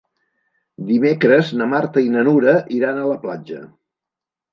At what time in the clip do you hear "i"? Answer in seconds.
2.05-2.09